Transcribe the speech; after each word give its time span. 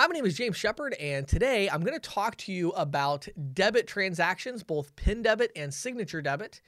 Hi, 0.00 0.06
my 0.06 0.12
name 0.12 0.26
is 0.26 0.36
James 0.36 0.56
Shepard, 0.56 0.94
and 1.00 1.26
today 1.26 1.68
I'm 1.68 1.80
going 1.80 1.98
to 1.98 2.08
talk 2.08 2.36
to 2.36 2.52
you 2.52 2.70
about 2.70 3.26
debit 3.52 3.88
transactions, 3.88 4.62
both 4.62 4.94
PIN 4.94 5.22
debit 5.22 5.50
and 5.56 5.74
signature 5.74 6.22
debit. 6.22 6.60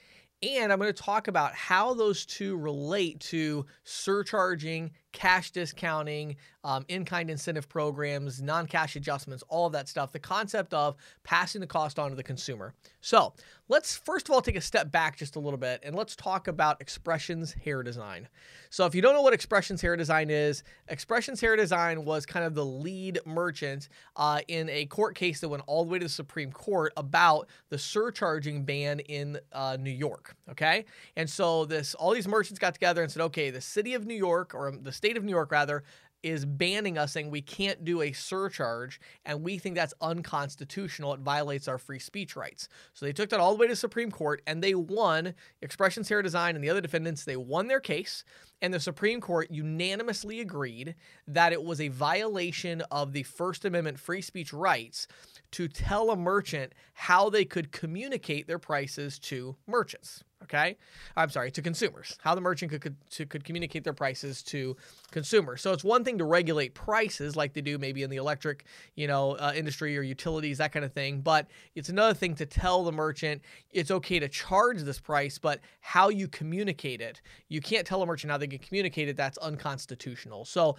And 0.42 0.72
I'm 0.72 0.80
going 0.80 0.92
to 0.92 1.02
talk 1.02 1.28
about 1.28 1.54
how 1.54 1.94
those 1.94 2.26
two 2.26 2.56
relate 2.56 3.20
to 3.20 3.66
surcharging 3.84 4.90
cash 5.12 5.50
discounting, 5.50 6.36
um, 6.64 6.84
in 6.88 7.04
kind 7.04 7.30
incentive 7.30 7.68
programs, 7.68 8.42
non 8.42 8.66
cash 8.66 8.96
adjustments, 8.96 9.42
all 9.48 9.66
of 9.66 9.72
that 9.72 9.88
stuff. 9.88 10.12
The 10.12 10.18
concept 10.18 10.74
of 10.74 10.96
passing 11.24 11.60
the 11.60 11.66
cost 11.66 11.98
on 11.98 12.10
to 12.10 12.16
the 12.16 12.22
consumer. 12.22 12.74
So 13.00 13.32
let's 13.68 13.96
first 13.96 14.28
of 14.28 14.34
all 14.34 14.42
take 14.42 14.56
a 14.56 14.60
step 14.60 14.90
back 14.92 15.16
just 15.16 15.36
a 15.36 15.38
little 15.38 15.58
bit 15.58 15.80
and 15.82 15.94
let's 15.96 16.14
talk 16.16 16.48
about 16.48 16.80
Expressions 16.80 17.52
Hair 17.52 17.82
Design. 17.82 18.28
So 18.68 18.84
if 18.84 18.94
you 18.94 19.00
don't 19.00 19.14
know 19.14 19.22
what 19.22 19.32
Expressions 19.32 19.80
Hair 19.80 19.96
Design 19.96 20.28
is, 20.28 20.62
Expressions 20.88 21.40
Hair 21.40 21.56
Design 21.56 22.04
was 22.04 22.26
kind 22.26 22.44
of 22.44 22.54
the 22.54 22.64
lead 22.64 23.20
merchant 23.24 23.88
uh, 24.16 24.40
in 24.48 24.68
a 24.68 24.86
court 24.86 25.14
case 25.14 25.40
that 25.40 25.48
went 25.48 25.62
all 25.66 25.84
the 25.84 25.90
way 25.90 25.98
to 25.98 26.04
the 26.04 26.10
Supreme 26.10 26.52
Court 26.52 26.92
about 26.96 27.48
the 27.70 27.78
surcharging 27.78 28.64
ban 28.64 29.00
in 29.00 29.38
uh, 29.52 29.76
New 29.80 29.90
York. 29.90 30.36
Okay, 30.50 30.84
and 31.16 31.28
so 31.28 31.64
this 31.64 31.94
all 31.94 32.12
these 32.12 32.28
merchants 32.28 32.58
got 32.58 32.74
together 32.74 33.02
and 33.02 33.10
said, 33.10 33.22
okay, 33.22 33.50
the 33.50 33.60
city 33.60 33.94
of 33.94 34.06
New 34.06 34.14
York 34.14 34.54
or 34.54 34.72
the 34.72 34.92
state 35.00 35.16
of 35.16 35.24
New 35.24 35.30
York 35.30 35.50
rather 35.50 35.82
is 36.22 36.44
banning 36.44 36.98
us 36.98 37.12
saying 37.12 37.30
we 37.30 37.40
can't 37.40 37.86
do 37.86 38.02
a 38.02 38.12
surcharge 38.12 39.00
and 39.24 39.42
we 39.42 39.56
think 39.56 39.74
that's 39.74 39.94
unconstitutional. 40.02 41.14
It 41.14 41.20
violates 41.20 41.68
our 41.68 41.78
free 41.78 41.98
speech 41.98 42.36
rights. 42.36 42.68
So 42.92 43.06
they 43.06 43.14
took 43.14 43.30
that 43.30 43.40
all 43.40 43.54
the 43.54 43.58
way 43.58 43.66
to 43.66 43.74
supreme 43.74 44.10
court 44.10 44.42
and 44.46 44.62
they 44.62 44.74
won. 44.74 45.34
Expressions 45.62 46.10
hair 46.10 46.20
design 46.20 46.54
and 46.54 46.62
the 46.62 46.68
other 46.68 46.82
defendants 46.82 47.24
they 47.24 47.38
won 47.38 47.68
their 47.68 47.80
case 47.80 48.22
and 48.60 48.74
the 48.74 48.80
supreme 48.80 49.22
court 49.22 49.50
unanimously 49.50 50.40
agreed 50.40 50.94
that 51.26 51.54
it 51.54 51.64
was 51.64 51.80
a 51.80 51.88
violation 51.88 52.82
of 52.90 53.12
the 53.12 53.22
first 53.22 53.64
amendment 53.64 53.98
free 53.98 54.20
speech 54.20 54.52
rights 54.52 55.06
to 55.52 55.68
tell 55.68 56.10
a 56.10 56.16
merchant 56.16 56.74
how 56.92 57.30
they 57.30 57.46
could 57.46 57.72
communicate 57.72 58.46
their 58.46 58.58
prices 58.58 59.18
to 59.18 59.56
merchants 59.66 60.22
okay? 60.50 60.76
I'm 61.16 61.30
sorry 61.30 61.50
to 61.52 61.62
consumers 61.62 62.18
how 62.20 62.34
the 62.34 62.40
merchant 62.40 62.70
could, 62.70 62.80
could, 62.80 62.96
to, 63.10 63.26
could 63.26 63.44
communicate 63.44 63.84
their 63.84 63.92
prices 63.92 64.42
to 64.44 64.76
consumers. 65.10 65.62
So 65.62 65.72
it's 65.72 65.84
one 65.84 66.04
thing 66.04 66.18
to 66.18 66.24
regulate 66.24 66.74
prices 66.74 67.36
like 67.36 67.52
they 67.52 67.60
do 67.60 67.78
maybe 67.78 68.02
in 68.02 68.10
the 68.10 68.16
electric 68.16 68.64
you 68.96 69.06
know 69.06 69.32
uh, 69.32 69.52
industry 69.54 69.96
or 69.96 70.02
utilities 70.02 70.58
that 70.58 70.72
kind 70.72 70.84
of 70.84 70.92
thing 70.92 71.20
but 71.20 71.46
it's 71.74 71.88
another 71.88 72.14
thing 72.14 72.34
to 72.34 72.46
tell 72.46 72.84
the 72.84 72.92
merchant 72.92 73.42
it's 73.70 73.90
okay 73.90 74.18
to 74.18 74.28
charge 74.28 74.80
this 74.82 74.98
price 74.98 75.38
but 75.38 75.60
how 75.80 76.08
you 76.08 76.28
communicate 76.28 77.00
it. 77.00 77.20
You 77.48 77.60
can't 77.60 77.86
tell 77.86 78.02
a 78.02 78.06
merchant 78.06 78.30
how 78.30 78.38
they 78.38 78.46
can 78.46 78.58
communicate 78.58 79.08
it 79.08 79.16
that's 79.16 79.38
unconstitutional. 79.38 80.44
So 80.44 80.76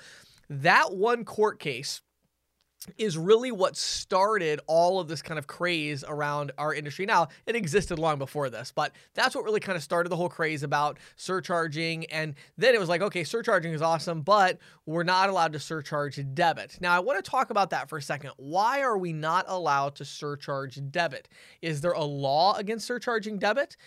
that 0.49 0.93
one 0.93 1.23
court 1.23 1.59
case 1.59 2.01
is 2.97 3.17
really 3.17 3.51
what 3.51 3.77
started 3.77 4.59
all 4.67 4.99
of 4.99 5.07
this 5.07 5.21
kind 5.21 5.37
of 5.37 5.45
craze 5.47 6.03
around 6.07 6.51
our 6.57 6.73
industry. 6.73 7.05
Now, 7.05 7.27
it 7.45 7.55
existed 7.55 7.99
long 7.99 8.17
before 8.17 8.49
this, 8.49 8.71
but 8.75 8.91
that's 9.13 9.35
what 9.35 9.43
really 9.43 9.59
kind 9.59 9.75
of 9.75 9.83
started 9.83 10.09
the 10.09 10.15
whole 10.15 10.29
craze 10.29 10.63
about 10.63 10.97
surcharging. 11.15 12.05
And 12.05 12.33
then 12.57 12.73
it 12.73 12.79
was 12.79 12.89
like, 12.89 13.01
okay, 13.01 13.23
surcharging 13.23 13.73
is 13.73 13.81
awesome, 13.81 14.21
but 14.21 14.57
we're 14.85 15.03
not 15.03 15.29
allowed 15.29 15.53
to 15.53 15.59
surcharge 15.59 16.19
debit. 16.33 16.77
Now, 16.81 16.95
I 16.95 16.99
want 16.99 17.23
to 17.23 17.29
talk 17.29 17.51
about 17.51 17.69
that 17.69 17.87
for 17.87 17.97
a 17.97 18.01
second. 18.01 18.31
Why 18.37 18.81
are 18.81 18.97
we 18.97 19.13
not 19.13 19.45
allowed 19.47 19.95
to 19.95 20.05
surcharge 20.05 20.79
debit? 20.91 21.29
Is 21.61 21.81
there 21.81 21.91
a 21.91 22.03
law 22.03 22.55
against 22.55 22.87
surcharging 22.87 23.37
debit? 23.37 23.77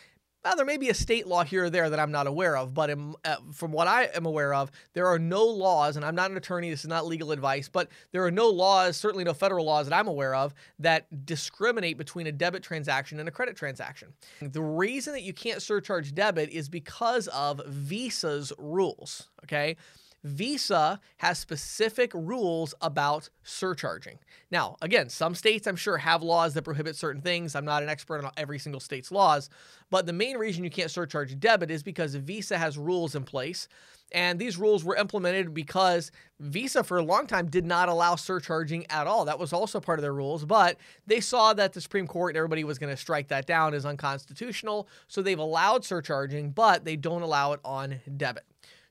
Well, 0.44 0.56
there 0.56 0.66
may 0.66 0.76
be 0.76 0.90
a 0.90 0.94
state 0.94 1.26
law 1.26 1.42
here 1.42 1.64
or 1.64 1.70
there 1.70 1.88
that 1.88 1.98
I'm 1.98 2.12
not 2.12 2.26
aware 2.26 2.54
of, 2.54 2.74
but 2.74 2.90
in, 2.90 3.14
uh, 3.24 3.36
from 3.50 3.72
what 3.72 3.88
I 3.88 4.10
am 4.14 4.26
aware 4.26 4.52
of, 4.52 4.70
there 4.92 5.06
are 5.06 5.18
no 5.18 5.42
laws, 5.42 5.96
and 5.96 6.04
I'm 6.04 6.14
not 6.14 6.30
an 6.30 6.36
attorney, 6.36 6.68
this 6.68 6.80
is 6.80 6.88
not 6.88 7.06
legal 7.06 7.32
advice, 7.32 7.66
but 7.66 7.88
there 8.12 8.22
are 8.26 8.30
no 8.30 8.50
laws, 8.50 8.98
certainly 8.98 9.24
no 9.24 9.32
federal 9.32 9.64
laws 9.64 9.88
that 9.88 9.96
I'm 9.96 10.06
aware 10.06 10.34
of, 10.34 10.54
that 10.80 11.06
discriminate 11.24 11.96
between 11.96 12.26
a 12.26 12.32
debit 12.32 12.62
transaction 12.62 13.20
and 13.20 13.28
a 13.28 13.32
credit 13.32 13.56
transaction. 13.56 14.12
The 14.42 14.60
reason 14.60 15.14
that 15.14 15.22
you 15.22 15.32
can't 15.32 15.62
surcharge 15.62 16.14
debit 16.14 16.50
is 16.50 16.68
because 16.68 17.26
of 17.28 17.62
Visa's 17.66 18.52
rules, 18.58 19.30
okay? 19.44 19.76
Visa 20.24 21.00
has 21.18 21.38
specific 21.38 22.10
rules 22.14 22.74
about 22.80 23.28
surcharging. 23.42 24.18
Now, 24.50 24.76
again, 24.80 25.10
some 25.10 25.34
states 25.34 25.66
I'm 25.66 25.76
sure 25.76 25.98
have 25.98 26.22
laws 26.22 26.54
that 26.54 26.62
prohibit 26.62 26.96
certain 26.96 27.20
things. 27.20 27.54
I'm 27.54 27.66
not 27.66 27.82
an 27.82 27.90
expert 27.90 28.24
on 28.24 28.30
every 28.38 28.58
single 28.58 28.80
state's 28.80 29.12
laws, 29.12 29.50
but 29.90 30.06
the 30.06 30.14
main 30.14 30.38
reason 30.38 30.64
you 30.64 30.70
can't 30.70 30.90
surcharge 30.90 31.38
debit 31.38 31.70
is 31.70 31.82
because 31.82 32.14
Visa 32.14 32.56
has 32.56 32.78
rules 32.78 33.14
in 33.14 33.24
place. 33.24 33.68
And 34.12 34.38
these 34.38 34.56
rules 34.56 34.84
were 34.84 34.96
implemented 34.96 35.52
because 35.52 36.12
Visa, 36.38 36.84
for 36.84 36.98
a 36.98 37.02
long 37.02 37.26
time, 37.26 37.50
did 37.50 37.66
not 37.66 37.88
allow 37.88 38.14
surcharging 38.16 38.86
at 38.88 39.06
all. 39.06 39.24
That 39.24 39.38
was 39.38 39.52
also 39.52 39.80
part 39.80 39.98
of 39.98 40.02
their 40.02 40.14
rules, 40.14 40.44
but 40.44 40.78
they 41.06 41.20
saw 41.20 41.52
that 41.54 41.72
the 41.72 41.80
Supreme 41.80 42.06
Court 42.06 42.30
and 42.30 42.36
everybody 42.36 42.64
was 42.64 42.78
going 42.78 42.94
to 42.94 43.00
strike 43.00 43.28
that 43.28 43.46
down 43.46 43.74
as 43.74 43.84
unconstitutional. 43.84 44.88
So 45.08 45.20
they've 45.20 45.38
allowed 45.38 45.84
surcharging, 45.84 46.50
but 46.50 46.84
they 46.84 46.96
don't 46.96 47.22
allow 47.22 47.52
it 47.52 47.60
on 47.64 48.00
debit. 48.16 48.44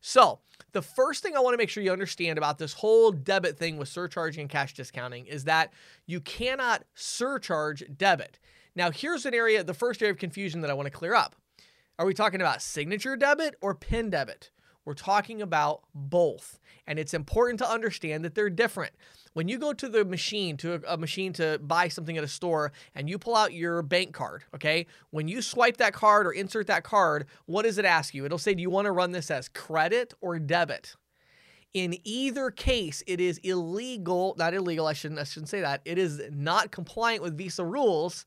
So, 0.06 0.40
the 0.74 0.82
first 0.82 1.24
thing 1.24 1.38
I 1.38 1.40
want 1.40 1.54
to 1.54 1.58
make 1.58 1.70
sure 1.70 1.82
you 1.82 1.94
understand 1.94 2.38
about 2.38 2.58
this 2.58 2.74
whole 2.74 3.14
debit 3.14 3.58
thing 3.58 3.78
with 3.78 3.88
surcharging 3.88 4.42
and 4.42 4.50
cash 4.50 4.74
discounting 4.74 5.26
is 5.28 5.46
that 5.46 5.72
you 6.06 6.20
cannot 6.20 6.84
surcharge 6.94 7.86
debit. 7.98 8.38
Now, 8.76 8.92
here's 8.92 9.26
an 9.26 9.34
area, 9.34 9.64
the 9.64 9.74
first 9.74 10.02
area 10.02 10.12
of 10.12 10.18
confusion 10.18 10.60
that 10.60 10.70
I 10.70 10.74
want 10.74 10.88
to 10.88 10.92
clear 10.92 11.16
up. 11.16 11.38
Are 11.98 12.06
we 12.06 12.14
talking 12.14 12.42
about 12.42 12.62
signature 12.62 13.16
debit 13.16 13.56
or 13.62 13.74
PIN 13.74 14.10
debit? 14.10 14.52
We're 14.86 14.94
talking 14.94 15.42
about 15.42 15.82
both. 15.94 16.60
And 16.88 17.00
it's 17.00 17.14
important 17.14 17.60
to 17.60 17.70
understand 17.70 18.26
that 18.26 18.36
they're 18.36 18.50
different. 18.50 18.94
When 19.34 19.48
you 19.48 19.58
go 19.58 19.74
to 19.74 19.90
the 19.90 20.06
machine, 20.06 20.58
to 20.58 20.82
a, 20.88 20.98
machine 20.98 21.34
to 21.34 21.60
buy 21.60 21.88
something 21.88 22.18
at 22.18 22.24
a 22.24 22.28
store, 22.28 22.72
and 22.94 23.10
you 23.10 23.18
pull 23.18 23.36
out 23.36 23.54
your 23.54 23.82
bank 23.82 24.14
card, 24.14 24.44
okay? 24.54 24.86
When 25.10 25.28
you 25.28 25.42
swipe 25.42 25.78
that 25.78 25.94
card 25.94 26.28
or 26.28 26.32
insert 26.32 26.68
that 26.68 26.84
card, 26.84 27.26
what 27.46 27.64
does 27.64 27.78
it 27.78 27.86
ask 27.86 28.14
you? 28.14 28.26
It'll 28.26 28.38
say, 28.38 28.54
Do 28.54 28.62
you 28.62 28.70
want 28.70 28.86
to 28.86 28.92
run 28.92 29.12
this 29.12 29.32
as 29.32 29.50
credit 29.50 30.14
or 30.22 30.38
debit? 30.38 30.96
In 31.74 31.98
either 32.04 32.52
case, 32.52 33.02
it 33.08 33.20
is 33.20 33.40
illegal, 33.40 34.36
not 34.38 34.54
illegal, 34.54 34.86
I 34.86 34.94
shouldn't, 34.94 35.20
I 35.20 35.24
shouldn't 35.24 35.50
say 35.50 35.62
that. 35.62 35.82
It 35.86 35.98
is 35.98 36.22
not 36.32 36.70
compliant 36.70 37.24
with 37.24 37.36
Visa 37.36 37.66
rules 37.66 38.26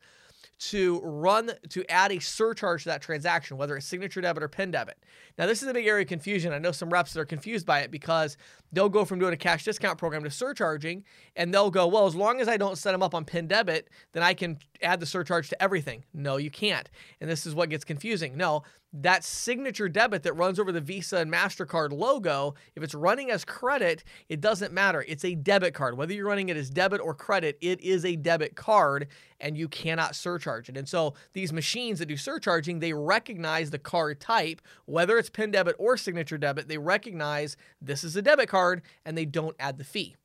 to 0.58 1.00
run 1.02 1.50
to 1.68 1.84
add 1.90 2.12
a 2.12 2.18
surcharge 2.18 2.84
to 2.84 2.88
that 2.88 3.02
transaction, 3.02 3.56
whether 3.56 3.76
it's 3.76 3.86
signature 3.86 4.20
debit 4.20 4.42
or 4.42 4.48
PIN 4.48 4.70
debit. 4.70 4.96
Now, 5.38 5.46
this 5.46 5.62
is 5.62 5.68
a 5.68 5.74
big 5.74 5.86
area 5.86 6.02
of 6.02 6.08
confusion. 6.08 6.52
I 6.52 6.58
know 6.58 6.72
some 6.72 6.90
reps 6.90 7.12
that 7.12 7.20
are 7.20 7.26
confused 7.26 7.66
by 7.66 7.80
it 7.80 7.90
because 7.90 8.36
they'll 8.72 8.88
go 8.88 9.04
from 9.04 9.18
doing 9.18 9.34
a 9.34 9.36
cash 9.36 9.64
discount 9.64 9.98
program 9.98 10.24
to 10.24 10.30
surcharging, 10.30 11.04
and 11.36 11.52
they'll 11.52 11.70
go, 11.70 11.86
well, 11.86 12.06
as 12.06 12.14
long 12.14 12.40
as 12.40 12.48
I 12.48 12.56
don't 12.56 12.78
set 12.78 12.92
them 12.92 13.02
up 13.02 13.14
on 13.14 13.24
PIN 13.24 13.48
debit, 13.48 13.88
then 14.12 14.22
I 14.22 14.32
can 14.34 14.58
add 14.82 15.00
the 15.00 15.06
surcharge 15.06 15.50
to 15.50 15.62
everything. 15.62 16.04
No, 16.14 16.38
you 16.38 16.50
can't. 16.50 16.88
And 17.20 17.28
this 17.28 17.44
is 17.44 17.54
what 17.54 17.68
gets 17.68 17.84
confusing. 17.84 18.36
No, 18.36 18.62
that 19.02 19.24
signature 19.24 19.88
debit 19.88 20.22
that 20.22 20.32
runs 20.32 20.58
over 20.58 20.72
the 20.72 20.80
Visa 20.80 21.18
and 21.18 21.32
MasterCard 21.32 21.92
logo, 21.92 22.54
if 22.74 22.82
it's 22.82 22.94
running 22.94 23.30
as 23.30 23.44
credit, 23.44 24.04
it 24.28 24.40
doesn't 24.40 24.72
matter. 24.72 25.04
It's 25.06 25.24
a 25.24 25.34
debit 25.34 25.74
card. 25.74 25.96
Whether 25.96 26.14
you're 26.14 26.26
running 26.26 26.48
it 26.48 26.56
as 26.56 26.70
debit 26.70 27.00
or 27.00 27.14
credit, 27.14 27.58
it 27.60 27.80
is 27.80 28.04
a 28.04 28.16
debit 28.16 28.56
card 28.56 29.08
and 29.38 29.56
you 29.58 29.68
cannot 29.68 30.16
surcharge 30.16 30.68
it. 30.68 30.76
And 30.76 30.88
so 30.88 31.14
these 31.34 31.52
machines 31.52 31.98
that 31.98 32.06
do 32.06 32.16
surcharging, 32.16 32.78
they 32.78 32.94
recognize 32.94 33.70
the 33.70 33.78
card 33.78 34.20
type, 34.20 34.62
whether 34.86 35.18
it's 35.18 35.30
PIN 35.30 35.50
debit 35.50 35.76
or 35.78 35.96
signature 35.96 36.38
debit, 36.38 36.68
they 36.68 36.78
recognize 36.78 37.56
this 37.80 38.02
is 38.02 38.16
a 38.16 38.22
debit 38.22 38.48
card 38.48 38.82
and 39.04 39.16
they 39.16 39.26
don't 39.26 39.56
add 39.58 39.76
the 39.76 39.84
fee. 39.84 40.16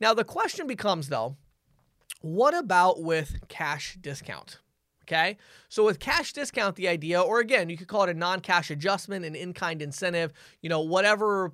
Now, 0.00 0.14
the 0.14 0.24
question 0.24 0.66
becomes 0.66 1.08
though, 1.08 1.36
what 2.22 2.54
about 2.54 3.02
with 3.02 3.48
cash 3.48 3.96
discount? 4.00 4.58
Okay. 5.10 5.38
So 5.68 5.84
with 5.84 5.98
cash 5.98 6.32
discount, 6.32 6.76
the 6.76 6.86
idea, 6.86 7.20
or 7.20 7.40
again, 7.40 7.68
you 7.68 7.76
could 7.76 7.88
call 7.88 8.04
it 8.04 8.10
a 8.10 8.14
non-cash 8.14 8.70
adjustment, 8.70 9.24
an 9.24 9.34
in-kind 9.34 9.82
incentive, 9.82 10.32
you 10.62 10.68
know, 10.68 10.82
whatever, 10.82 11.52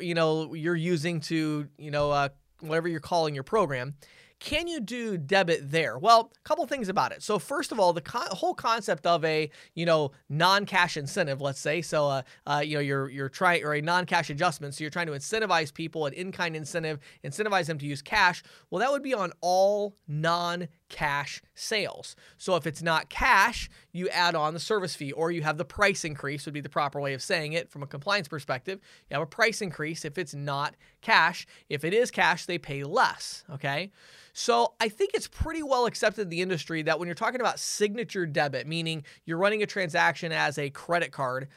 you 0.00 0.14
know, 0.14 0.54
you're 0.54 0.76
using 0.76 1.20
to, 1.22 1.66
you 1.78 1.90
know, 1.90 2.12
uh, 2.12 2.28
whatever 2.60 2.86
you're 2.86 3.00
calling 3.00 3.34
your 3.34 3.42
program. 3.42 3.94
Can 4.42 4.66
you 4.66 4.80
do 4.80 5.16
debit 5.16 5.70
there? 5.70 5.96
Well, 5.96 6.32
a 6.36 6.40
couple 6.48 6.66
things 6.66 6.88
about 6.88 7.12
it. 7.12 7.22
So 7.22 7.38
first 7.38 7.70
of 7.70 7.78
all, 7.78 7.92
the 7.92 8.02
whole 8.32 8.54
concept 8.54 9.06
of 9.06 9.24
a 9.24 9.48
you 9.76 9.86
know 9.86 10.10
non-cash 10.28 10.96
incentive, 10.96 11.40
let's 11.40 11.60
say, 11.60 11.80
so 11.80 12.08
uh, 12.08 12.22
uh, 12.44 12.60
you 12.64 12.74
know 12.74 12.80
you're 12.80 13.08
you're 13.08 13.28
trying 13.28 13.62
or 13.62 13.74
a 13.74 13.80
non-cash 13.80 14.30
adjustment, 14.30 14.74
so 14.74 14.82
you're 14.82 14.90
trying 14.90 15.06
to 15.06 15.12
incentivize 15.12 15.72
people 15.72 16.06
an 16.06 16.12
in-kind 16.14 16.56
incentive, 16.56 16.98
incentivize 17.22 17.66
them 17.66 17.78
to 17.78 17.86
use 17.86 18.02
cash. 18.02 18.42
Well, 18.68 18.80
that 18.80 18.90
would 18.90 19.04
be 19.04 19.14
on 19.14 19.30
all 19.42 19.94
non 20.08 20.66
cash 20.92 21.40
sales. 21.54 22.14
So 22.36 22.54
if 22.56 22.66
it's 22.66 22.82
not 22.82 23.08
cash, 23.08 23.70
you 23.92 24.08
add 24.10 24.34
on 24.34 24.54
the 24.54 24.60
service 24.60 24.94
fee 24.94 25.10
or 25.12 25.30
you 25.30 25.42
have 25.42 25.56
the 25.56 25.64
price 25.64 26.04
increase 26.04 26.44
would 26.44 26.52
be 26.52 26.60
the 26.60 26.68
proper 26.68 27.00
way 27.00 27.14
of 27.14 27.22
saying 27.22 27.54
it 27.54 27.70
from 27.70 27.82
a 27.82 27.86
compliance 27.86 28.28
perspective. 28.28 28.78
You 29.08 29.14
have 29.14 29.22
a 29.22 29.26
price 29.26 29.62
increase 29.62 30.04
if 30.04 30.18
it's 30.18 30.34
not 30.34 30.74
cash. 31.02 31.46
If 31.68 31.84
it 31.84 31.92
is 31.92 32.10
cash, 32.10 32.46
they 32.46 32.58
pay 32.58 32.84
less, 32.84 33.44
okay? 33.50 33.90
So 34.32 34.72
I 34.80 34.88
think 34.88 35.10
it's 35.12 35.28
pretty 35.28 35.62
well 35.62 35.84
accepted 35.84 36.22
in 36.22 36.28
the 36.30 36.40
industry 36.40 36.82
that 36.82 36.98
when 36.98 37.06
you're 37.06 37.14
talking 37.14 37.40
about 37.40 37.58
signature 37.58 38.24
debit, 38.24 38.66
meaning 38.66 39.04
you're 39.26 39.38
running 39.38 39.62
a 39.62 39.66
transaction 39.66 40.32
as 40.32 40.56
a 40.56 40.70
credit 40.70 41.12
card, 41.12 41.48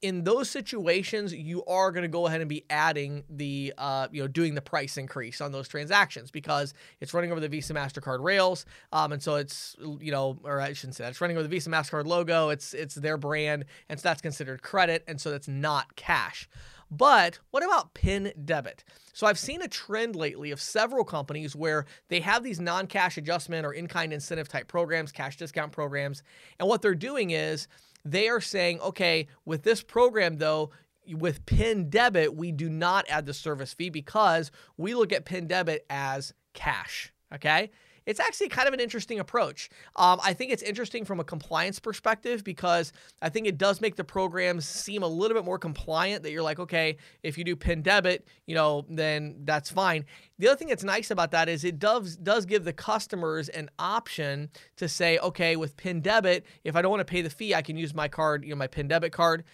in 0.00 0.24
those 0.24 0.50
situations, 0.50 1.32
you 1.32 1.64
are 1.66 1.92
going 1.92 2.02
to 2.02 2.08
go 2.08 2.26
ahead 2.26 2.40
and 2.40 2.48
be 2.50 2.64
adding 2.68 3.22
the, 3.30 3.72
uh, 3.78 4.08
you 4.10 4.20
know, 4.20 4.26
doing 4.26 4.54
the 4.54 4.60
price 4.60 4.96
increase 4.96 5.40
on 5.40 5.52
those 5.52 5.68
transactions 5.68 6.32
because 6.32 6.74
it's 7.00 7.14
running 7.14 7.30
over 7.30 7.40
the 7.40 7.48
Visa 7.48 7.72
Mastercard 7.72 8.20
rails, 8.20 8.66
um, 8.92 9.12
and 9.12 9.22
so 9.22 9.36
it's, 9.36 9.76
you 10.00 10.10
know, 10.10 10.38
or 10.42 10.60
I 10.60 10.72
shouldn't 10.72 10.96
say 10.96 11.04
that, 11.04 11.10
it's 11.10 11.20
running 11.20 11.36
over 11.36 11.44
the 11.44 11.48
Visa 11.48 11.70
Mastercard 11.70 12.06
logo. 12.06 12.48
It's 12.48 12.74
it's 12.74 12.96
their 12.96 13.16
brand, 13.16 13.64
and 13.88 14.00
so 14.00 14.08
that's 14.08 14.20
considered 14.20 14.60
credit, 14.62 15.04
and 15.06 15.20
so 15.20 15.30
that's 15.30 15.46
not 15.46 15.94
cash. 15.94 16.48
But 16.94 17.38
what 17.52 17.64
about 17.64 17.94
PIN 17.94 18.34
debit? 18.44 18.84
So 19.14 19.26
I've 19.26 19.38
seen 19.38 19.62
a 19.62 19.68
trend 19.68 20.14
lately 20.14 20.50
of 20.50 20.60
several 20.60 21.04
companies 21.04 21.56
where 21.56 21.86
they 22.08 22.20
have 22.20 22.42
these 22.42 22.60
non 22.60 22.86
cash 22.86 23.16
adjustment 23.16 23.64
or 23.64 23.72
in 23.72 23.86
kind 23.86 24.12
incentive 24.12 24.46
type 24.46 24.68
programs, 24.68 25.10
cash 25.10 25.38
discount 25.38 25.72
programs. 25.72 26.22
And 26.60 26.68
what 26.68 26.82
they're 26.82 26.94
doing 26.94 27.30
is 27.30 27.66
they 28.04 28.28
are 28.28 28.42
saying, 28.42 28.80
okay, 28.80 29.26
with 29.46 29.62
this 29.62 29.82
program 29.82 30.36
though, 30.36 30.70
with 31.08 31.46
PIN 31.46 31.88
debit, 31.88 32.36
we 32.36 32.52
do 32.52 32.68
not 32.68 33.06
add 33.08 33.24
the 33.24 33.32
service 33.32 33.72
fee 33.72 33.88
because 33.88 34.50
we 34.76 34.94
look 34.94 35.14
at 35.14 35.24
PIN 35.24 35.46
debit 35.46 35.86
as 35.88 36.34
cash. 36.52 37.10
Okay 37.34 37.70
it's 38.06 38.20
actually 38.20 38.48
kind 38.48 38.68
of 38.68 38.74
an 38.74 38.80
interesting 38.80 39.18
approach. 39.20 39.70
Um, 39.96 40.20
I 40.22 40.32
think 40.32 40.52
it's 40.52 40.62
interesting 40.62 41.04
from 41.04 41.20
a 41.20 41.24
compliance 41.24 41.78
perspective 41.78 42.44
because 42.44 42.92
I 43.20 43.28
think 43.28 43.46
it 43.46 43.58
does 43.58 43.80
make 43.80 43.96
the 43.96 44.04
programs 44.04 44.66
seem 44.66 45.02
a 45.02 45.06
little 45.06 45.36
bit 45.36 45.44
more 45.44 45.58
compliant. 45.58 46.22
That 46.22 46.32
you're 46.32 46.42
like, 46.42 46.58
okay, 46.58 46.96
if 47.22 47.38
you 47.38 47.44
do 47.44 47.56
PIN 47.56 47.82
debit, 47.82 48.26
you 48.46 48.54
know, 48.54 48.84
then 48.88 49.36
that's 49.44 49.70
fine. 49.70 50.04
The 50.38 50.48
other 50.48 50.56
thing 50.56 50.68
that's 50.68 50.84
nice 50.84 51.10
about 51.10 51.30
that 51.32 51.48
is 51.48 51.64
it 51.64 51.78
does 51.78 52.16
does 52.16 52.46
give 52.46 52.64
the 52.64 52.72
customers 52.72 53.48
an 53.48 53.70
option 53.78 54.50
to 54.76 54.88
say, 54.88 55.18
okay, 55.18 55.56
with 55.56 55.76
PIN 55.76 56.00
debit, 56.00 56.44
if 56.64 56.76
I 56.76 56.82
don't 56.82 56.90
want 56.90 57.00
to 57.06 57.10
pay 57.10 57.22
the 57.22 57.30
fee, 57.30 57.54
I 57.54 57.62
can 57.62 57.76
use 57.76 57.94
my 57.94 58.08
card, 58.08 58.44
you 58.44 58.50
know, 58.50 58.56
my 58.56 58.66
PIN 58.66 58.88
debit 58.88 59.12
card. 59.12 59.44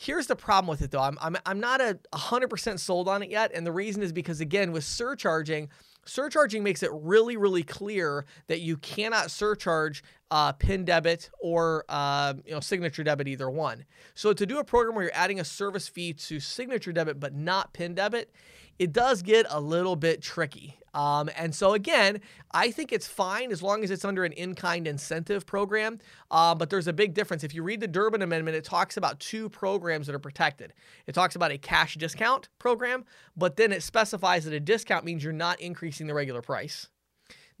Here's 0.00 0.26
the 0.26 0.36
problem 0.36 0.66
with 0.66 0.80
it 0.80 0.92
though. 0.92 1.02
I'm, 1.02 1.18
I'm, 1.20 1.36
I'm 1.44 1.60
not 1.60 1.82
a 1.82 1.98
100% 2.14 2.78
sold 2.78 3.06
on 3.06 3.22
it 3.22 3.28
yet. 3.28 3.50
And 3.54 3.66
the 3.66 3.72
reason 3.72 4.02
is 4.02 4.14
because, 4.14 4.40
again, 4.40 4.72
with 4.72 4.82
surcharging, 4.82 5.68
surcharging 6.04 6.62
makes 6.62 6.82
it 6.82 6.90
really, 6.92 7.36
really 7.36 7.62
clear 7.62 8.24
that 8.48 8.60
you 8.60 8.76
cannot 8.76 9.30
surcharge 9.30 10.02
uh, 10.30 10.52
PIN 10.52 10.84
debit 10.84 11.30
or 11.40 11.84
uh, 11.88 12.34
you 12.44 12.52
know 12.52 12.60
signature 12.60 13.04
debit, 13.04 13.28
either 13.28 13.50
one. 13.50 13.84
So 14.14 14.32
to 14.32 14.46
do 14.46 14.58
a 14.58 14.64
program 14.64 14.94
where 14.94 15.04
you're 15.04 15.14
adding 15.14 15.40
a 15.40 15.44
service 15.44 15.88
fee 15.88 16.12
to 16.14 16.40
signature 16.40 16.92
debit 16.92 17.18
but 17.18 17.34
not 17.34 17.72
PIN 17.72 17.94
debit, 17.94 18.32
it 18.78 18.92
does 18.92 19.22
get 19.22 19.46
a 19.50 19.60
little 19.60 19.96
bit 19.96 20.22
tricky. 20.22 20.78
Um, 20.94 21.30
and 21.36 21.54
so 21.54 21.74
again, 21.74 22.20
I 22.50 22.70
think 22.70 22.92
it's 22.92 23.06
fine 23.06 23.52
as 23.52 23.62
long 23.62 23.84
as 23.84 23.90
it's 23.90 24.04
under 24.04 24.24
an 24.24 24.32
in-kind 24.32 24.86
incentive 24.86 25.46
program. 25.46 25.98
Uh, 26.30 26.54
but 26.54 26.70
there's 26.70 26.88
a 26.88 26.92
big 26.92 27.14
difference. 27.14 27.44
If 27.44 27.54
you 27.54 27.62
read 27.62 27.80
the 27.80 27.86
Durbin 27.86 28.22
Amendment, 28.22 28.56
it 28.56 28.64
talks 28.64 28.96
about 28.96 29.20
two 29.20 29.48
programs 29.48 30.06
that 30.06 30.16
are 30.16 30.20
protected. 30.20 30.72
It 31.06 31.14
talks 31.14 31.36
about 31.36 31.52
a 31.52 31.58
cash 31.58 31.96
discount 31.96 32.48
program, 32.58 33.04
but 33.36 33.56
then 33.56 33.72
it 33.72 33.82
specifies 33.82 34.44
that 34.44 34.54
a 34.54 34.60
discount 34.60 35.04
means 35.04 35.22
you're 35.22 35.32
not 35.32 35.60
increasing 35.60 36.06
the 36.06 36.14
regular 36.14 36.42
price. 36.42 36.88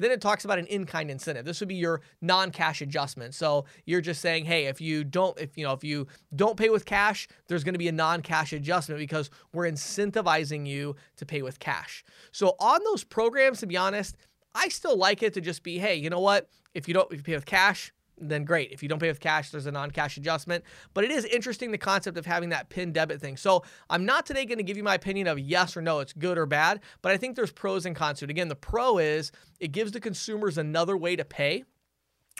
Then 0.00 0.10
it 0.10 0.20
talks 0.20 0.46
about 0.46 0.58
an 0.58 0.66
in-kind 0.66 1.10
incentive. 1.10 1.44
This 1.44 1.60
would 1.60 1.68
be 1.68 1.74
your 1.74 2.00
non-cash 2.22 2.80
adjustment. 2.80 3.34
So 3.34 3.66
you're 3.84 4.00
just 4.00 4.22
saying, 4.22 4.46
hey, 4.46 4.64
if 4.64 4.80
you 4.80 5.04
don't, 5.04 5.38
if 5.38 5.58
you 5.58 5.64
know, 5.64 5.74
if 5.74 5.84
you 5.84 6.06
don't 6.34 6.56
pay 6.56 6.70
with 6.70 6.86
cash, 6.86 7.28
there's 7.48 7.62
going 7.62 7.74
to 7.74 7.78
be 7.78 7.88
a 7.88 7.92
non-cash 7.92 8.54
adjustment 8.54 8.98
because 8.98 9.28
we're 9.52 9.70
incentivizing 9.70 10.66
you 10.66 10.96
to 11.16 11.26
pay 11.26 11.42
with 11.42 11.58
cash. 11.58 12.02
So 12.32 12.56
on 12.58 12.80
those 12.84 13.04
programs, 13.04 13.60
to 13.60 13.66
be 13.66 13.76
honest, 13.76 14.16
I 14.54 14.68
still 14.68 14.96
like 14.96 15.22
it 15.22 15.34
to 15.34 15.40
just 15.42 15.62
be, 15.62 15.78
hey, 15.78 15.96
you 15.96 16.08
know 16.08 16.20
what? 16.20 16.48
If 16.72 16.88
you 16.88 16.94
don't, 16.94 17.12
if 17.12 17.18
you 17.18 17.22
pay 17.22 17.34
with 17.34 17.46
cash, 17.46 17.92
then 18.20 18.44
great. 18.44 18.70
If 18.72 18.82
you 18.82 18.88
don't 18.88 18.98
pay 18.98 19.08
with 19.08 19.20
cash, 19.20 19.50
there's 19.50 19.66
a 19.66 19.72
non 19.72 19.90
cash 19.90 20.16
adjustment. 20.16 20.64
But 20.94 21.04
it 21.04 21.10
is 21.10 21.24
interesting 21.24 21.70
the 21.70 21.78
concept 21.78 22.18
of 22.18 22.26
having 22.26 22.50
that 22.50 22.68
PIN 22.68 22.92
debit 22.92 23.20
thing. 23.20 23.36
So 23.36 23.64
I'm 23.88 24.04
not 24.04 24.26
today 24.26 24.44
going 24.44 24.58
to 24.58 24.64
give 24.64 24.76
you 24.76 24.82
my 24.82 24.94
opinion 24.94 25.26
of 25.26 25.38
yes 25.38 25.76
or 25.76 25.82
no, 25.82 26.00
it's 26.00 26.12
good 26.12 26.38
or 26.38 26.46
bad, 26.46 26.80
but 27.02 27.12
I 27.12 27.16
think 27.16 27.36
there's 27.36 27.52
pros 27.52 27.86
and 27.86 27.96
cons 27.96 28.20
to 28.20 28.24
it. 28.26 28.30
Again, 28.30 28.48
the 28.48 28.56
pro 28.56 28.98
is 28.98 29.32
it 29.58 29.72
gives 29.72 29.92
the 29.92 30.00
consumers 30.00 30.58
another 30.58 30.96
way 30.96 31.16
to 31.16 31.24
pay 31.24 31.64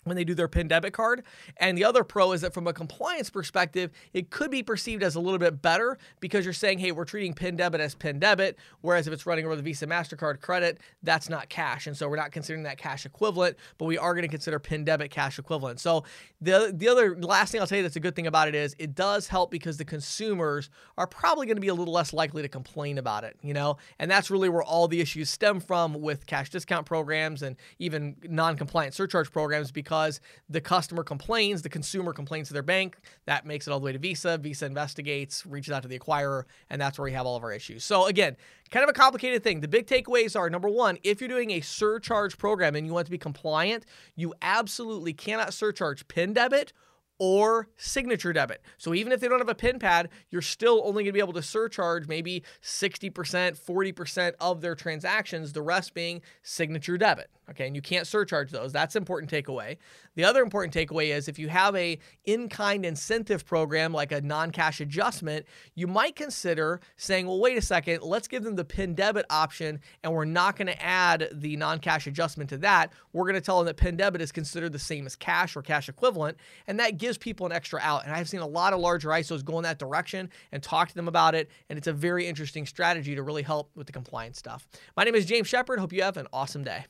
when 0.05 0.17
they 0.17 0.25
do 0.25 0.35
their 0.35 0.49
PIN 0.49 0.69
debit 0.69 0.93
card. 0.93 1.23
And 1.57 1.77
the 1.77 1.85
other 1.85 2.05
pro 2.05 2.33
is 2.33 2.41
that 2.41 2.55
from 2.55 2.67
a 2.67 2.73
compliance 2.73 3.31
perspective, 3.31 3.91
it 4.13 4.31
could 4.31 4.51
be 4.51 4.63
perceived 4.63 5.03
as 5.03 5.15
a 5.15 5.21
little 5.21 5.39
bit 5.39 5.61
better 5.63 5.99
because 6.21 6.45
you're 6.45 6.55
saying, 6.55 6.79
hey, 6.79 6.93
we're 6.93 7.05
treating 7.05 7.35
PIN 7.35 7.57
debit 7.57 7.81
as 7.81 7.95
PIN 7.95 8.19
debit, 8.19 8.59
whereas 8.81 9.07
if 9.07 9.13
it's 9.13 9.27
running 9.27 9.45
over 9.45 9.57
the 9.57 9.63
Visa 9.63 9.87
MasterCard 9.87 10.41
credit, 10.41 10.81
that's 11.03 11.29
not 11.29 11.49
cash. 11.49 11.87
And 11.87 11.97
so 11.97 12.09
we're 12.09 12.17
not 12.17 12.33
considering 12.33 12.65
that 12.65 12.79
cash 12.79 13.05
equivalent, 13.05 13.57
but 13.79 13.85
we 13.85 13.99
are 13.99 14.15
going 14.15 14.23
to 14.23 14.29
consider 14.29 14.59
PIN 14.59 14.85
debit 14.85 15.11
cash 15.11 15.39
equivalent. 15.39 15.81
So 15.81 16.05
the, 16.41 16.73
the 16.75 16.89
other 16.89 17.17
last 17.17 17.53
thing 17.53 17.61
I'll 17.61 17.67
tell 17.67 17.79
you 17.79 17.83
that's 17.83 17.97
a 17.97 18.01
good 18.01 18.17
thing 18.17 18.27
about 18.27 18.49
it 18.49 18.55
is 18.55 18.75
it 18.79 18.95
does 18.95 19.29
help 19.29 19.51
because 19.51 19.77
the 19.77 19.85
consumers 19.85 20.71
are 20.97 21.07
probably 21.07 21.47
going 21.47 21.57
to 21.57 21.61
be 21.61 21.69
a 21.69 21.75
little 21.75 21.95
less 21.95 22.13
likely 22.13 22.43
to 22.43 22.49
complain 22.49 22.99
about 22.99 23.25
it, 23.25 23.37
you 23.43 23.55
know? 23.55 23.77
And 23.99 24.11
that's 24.11 24.31
really 24.31 24.49
where 24.49 24.63
all 24.63 24.89
the 24.89 25.01
issues 25.01 25.31
stem 25.31 25.61
from 25.61 26.01
with 26.01 26.27
cash 26.27 26.51
discount 26.51 26.87
programs 26.87 27.43
and 27.43 27.57
even 27.79 28.17
non-compliant 28.23 28.95
surcharge 28.95 29.31
programs 29.31 29.71
because 29.71 29.90
because 29.91 30.21
the 30.49 30.61
customer 30.61 31.03
complains, 31.03 31.63
the 31.63 31.69
consumer 31.69 32.13
complains 32.13 32.47
to 32.47 32.55
their 32.55 32.63
bank. 32.63 32.97
That 33.27 33.45
makes 33.45 33.67
it 33.67 33.73
all 33.73 33.81
the 33.81 33.87
way 33.87 33.91
to 33.91 33.99
Visa. 33.99 34.39
Visa 34.39 34.65
investigates, 34.65 35.45
reaches 35.45 35.73
out 35.73 35.83
to 35.83 35.89
the 35.89 35.99
acquirer, 35.99 36.45
and 36.71 36.81
that's 36.81 36.97
where 36.97 37.07
we 37.07 37.13
have 37.13 37.27
all 37.27 37.35
of 37.35 37.43
our 37.43 37.53
issues. 37.53 37.83
So, 37.83 38.07
again, 38.07 38.37
kind 38.71 38.85
of 38.85 38.89
a 38.89 38.93
complicated 38.93 39.43
thing. 39.43 39.59
The 39.59 39.67
big 39.67 39.89
takeaways 39.89 40.39
are 40.39 40.49
number 40.49 40.69
one, 40.69 40.97
if 41.03 41.21
you're 41.21 41.27
doing 41.29 41.51
a 41.51 41.61
surcharge 41.61 42.39
program 42.39 42.77
and 42.77 42.87
you 42.87 42.93
want 42.93 43.07
to 43.07 43.11
be 43.11 43.19
compliant, 43.19 43.85
you 44.15 44.33
absolutely 44.43 45.13
cannot 45.13 45.53
surcharge 45.53 46.07
PIN 46.07 46.35
debit 46.35 46.73
or 47.21 47.69
signature 47.77 48.33
debit. 48.33 48.63
So 48.79 48.95
even 48.95 49.13
if 49.13 49.21
they 49.21 49.29
don't 49.29 49.39
have 49.39 49.49
a 49.49 49.55
PIN 49.55 49.79
pad, 49.79 50.09
you're 50.31 50.43
still 50.43 50.81
only 50.85 51.05
going 51.05 51.13
to 51.13 51.13
be 51.13 51.21
able 51.21 51.35
to 51.35 51.43
surcharge 51.43 52.09
maybe 52.09 52.43
60%, 52.63 53.13
40% 53.13 54.33
of 54.41 54.63
their 54.63 54.75
transactions, 54.75 55.53
the 55.53 55.63
rest 55.63 55.93
being 55.93 56.23
signature 56.43 56.97
debit. 56.97 57.31
Okay, 57.51 57.67
and 57.67 57.75
you 57.75 57.83
can't 57.83 58.07
surcharge 58.07 58.53
those. 58.53 58.73
That's 58.73 58.95
important 58.95 59.31
takeaway. 59.31 59.77
The 60.15 60.23
other 60.23 60.41
important 60.41 60.73
takeaway 60.73 61.09
is 61.09 61.27
if 61.27 61.37
you 61.37 61.49
have 61.49 61.75
a 61.75 61.99
in-kind 62.25 62.87
incentive 62.87 63.45
program 63.45 63.93
like 63.93 64.13
a 64.13 64.21
non-cash 64.21 64.81
adjustment, 64.81 65.47
you 65.75 65.89
might 65.89 66.15
consider 66.15 66.81
saying, 66.97 67.27
"Well, 67.27 67.41
wait 67.41 67.59
a 67.59 67.63
second, 67.63 68.03
let's 68.03 68.29
give 68.29 68.45
them 68.45 68.55
the 68.55 68.65
PIN 68.65 68.95
debit 68.95 69.27
option 69.31 69.81
and 70.05 70.13
we're 70.13 70.25
not 70.27 70.57
going 70.57 70.69
to 70.69 70.81
add 70.81 71.29
the 71.33 71.57
non-cash 71.57 72.07
adjustment 72.07 72.51
to 72.51 72.59
that. 72.59 72.93
We're 73.13 73.25
going 73.25 73.35
to 73.35 73.41
tell 73.41 73.59
them 73.59 73.67
that 73.67 73.77
PIN 73.77 73.97
debit 73.97 74.21
is 74.21 74.31
considered 74.31 74.71
the 74.71 74.79
same 74.79 75.05
as 75.05 75.17
cash 75.17 75.57
or 75.57 75.63
cash 75.63 75.89
equivalent." 75.89 76.39
And 76.69 76.79
that 76.79 76.99
gives 77.11 77.19
people 77.19 77.45
an 77.45 77.51
extra 77.51 77.81
out. 77.83 78.05
And 78.05 78.15
I've 78.15 78.29
seen 78.29 78.39
a 78.39 78.47
lot 78.47 78.73
of 78.73 78.79
larger 78.79 79.09
ISOs 79.09 79.45
go 79.45 79.59
in 79.59 79.65
that 79.65 79.81
direction 79.81 80.31
and 80.53 80.63
talk 80.63 80.89
to 80.89 80.95
them 80.95 81.09
about 81.09 81.35
it, 81.35 81.51
and 81.69 81.77
it's 81.77 81.89
a 81.89 81.93
very 81.93 82.25
interesting 82.27 82.67
strategy 82.67 83.17
to 83.17 83.23
really 83.25 83.43
help 83.43 83.69
with 83.75 83.89
the 83.89 83.93
compliance 83.93 84.39
stuff. 84.39 84.69
My 84.97 85.03
name 85.03 85.17
is 85.17 85.27
James 85.27 85.49
Shepard. 85.49 85.81
Hope 85.81 85.93
you 85.93 86.03
have 86.03 86.17
an 86.17 86.29
awesome 86.33 86.63
day. 86.63 86.85